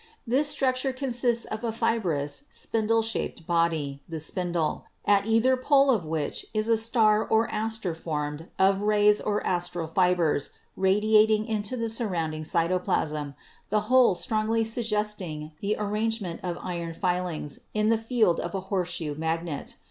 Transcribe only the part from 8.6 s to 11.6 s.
rays or astral fibers radiating